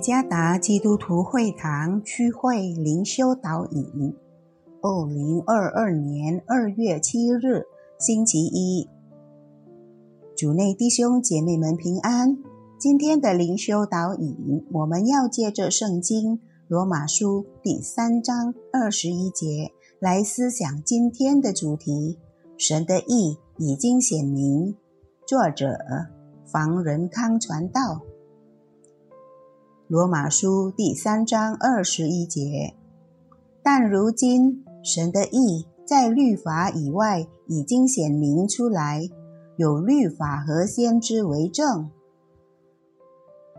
[0.00, 4.14] 加达基督徒会堂区会灵修导引，
[4.80, 7.64] 二零二二年二月七日，
[7.98, 8.88] 星期一，
[10.36, 12.38] 主内弟兄姐妹们平安。
[12.78, 22.18] 今天的灵修导引，我们要借着圣经罗马书第三章二十一节来思想今天的主题：
[22.56, 24.76] 神的意已经显明。
[25.26, 25.78] 作者
[26.46, 28.02] 房仁康传道。
[29.88, 32.74] 罗马书第三章二十一节，
[33.62, 39.08] 但如今神的意在律法以外已经显明出来，
[39.56, 41.88] 有律法和先知为证。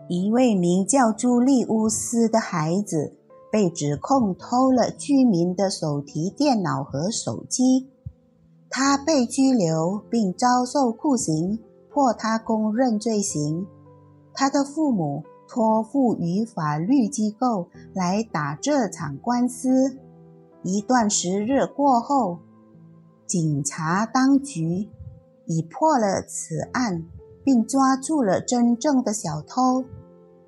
[0.08, 3.16] 一位名叫朱利乌斯的孩子
[3.52, 7.90] 被指控偷了居民的手提电脑和手机，
[8.70, 11.58] 他被拘留并遭受酷刑，
[11.92, 13.66] 迫他供认罪行。
[14.32, 15.24] 他的父母。
[15.50, 19.98] 托付于法律机构来打这场官司。
[20.62, 22.38] 一段时日过后，
[23.26, 24.88] 警察当局
[25.48, 27.04] 已破了此案，
[27.44, 29.84] 并抓住了真正的小偷。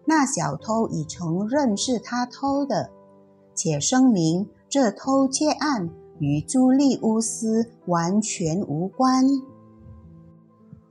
[0.05, 2.91] 那小偷已承认是他偷的，
[3.55, 9.25] 且声明这偷窃案与朱利乌斯完全无关。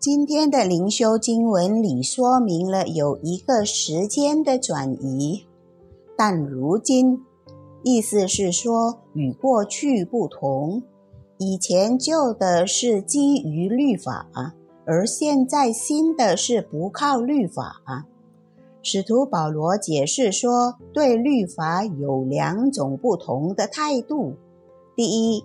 [0.00, 5.44] 今天的灵修经文里说明了有一个时间的转移，
[6.16, 7.22] 但如今
[7.82, 10.82] 意思是说与过去不同。
[11.36, 14.26] 以前旧的是基于律法，
[14.86, 18.06] 而现在新的是不靠律法。
[18.80, 24.32] 使徒保罗解释说，对律法有两种不同的态度：
[24.96, 25.44] 第一，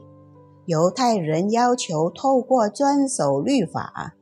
[0.66, 4.14] 犹太人要求透过遵守律法。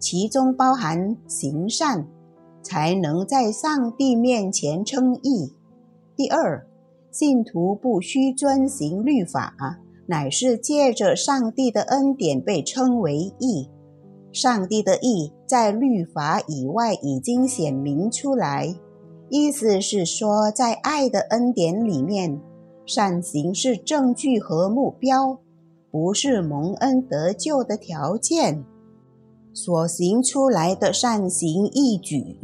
[0.00, 2.06] 其中包含行善，
[2.62, 5.52] 才能在上帝面前称义。
[6.16, 6.66] 第二，
[7.10, 13.68] 信徒不需遵行律法，乃是借着上帝的恩典被称为义。
[14.32, 18.74] 上帝的义在律法以外已经显明出来，
[19.28, 22.40] 意思是说，在爱的恩典里面，
[22.86, 25.38] 善行是证据和目标，
[25.90, 28.64] 不是蒙恩得救的条件。
[29.52, 32.36] 所行出来的善行义举，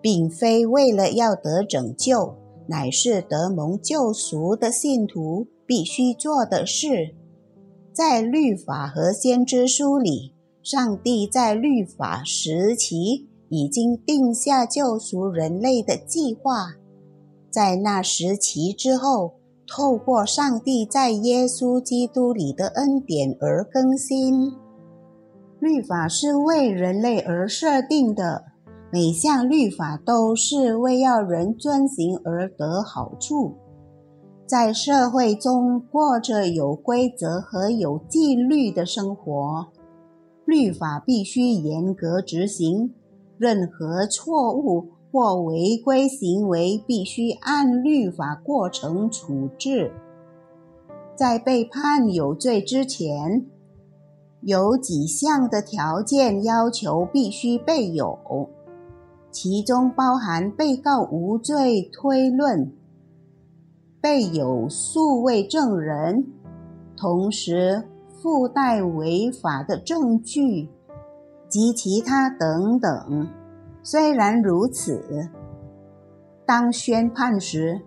[0.00, 2.34] 并非为了要得拯救，
[2.68, 7.14] 乃是得蒙救赎的信徒必须做的事。
[7.92, 16.74] 在律法和先知书里，上帝在律法时期已经定下救赎人类的计划，
[17.50, 19.34] 在那时期之后，
[19.66, 24.52] 透过上帝在耶稣基督里的恩典而更新。
[25.58, 28.44] 律法是为人类而设定的，
[28.92, 33.54] 每项律法都是为要人遵行而得好处。
[34.46, 39.66] 在社会中过着有规则和有纪律的生活，
[40.44, 42.94] 律法必须严格执行，
[43.38, 49.90] 任何错误或违规行为必须按律法过程处置。
[51.16, 53.46] 在被判有罪之前。
[54.46, 58.16] 有几项的条件要求必须备有，
[59.32, 62.72] 其中包含被告无罪推论、
[64.00, 66.24] 备有数位证人，
[66.96, 67.88] 同时
[68.22, 70.68] 附带违法的证据
[71.48, 73.26] 及其他等等。
[73.82, 75.28] 虽然如此，
[76.46, 77.80] 当宣判时，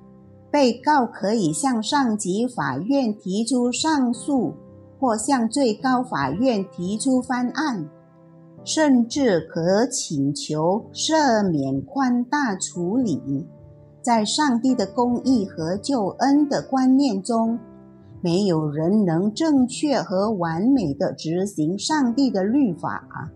[0.51, 4.55] 被告可以向上级法院提出上诉。
[4.99, 7.89] 或向最高法院提出翻案，
[8.65, 13.47] 甚至可请求赦免宽大处理。
[14.01, 17.59] 在上帝的公义和救恩的观念中，
[18.21, 23.31] 没有人能正确和完美的执行上帝的律法。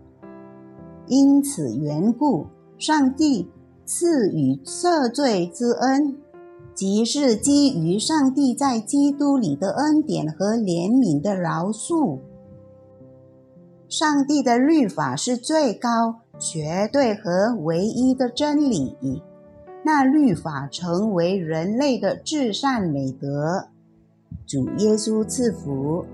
[1.06, 2.46] 因此缘故，
[2.78, 3.50] 上帝
[3.84, 6.16] 赐予赦罪之恩。
[6.74, 12.18] 即是基于上帝在基督里的恩典和怜悯的饶恕。
[13.88, 18.96] 上帝的律法是最高、绝对和唯一的真理。
[19.84, 23.68] 那律法成为人类的至善美德。
[24.46, 26.04] 主耶稣赐福。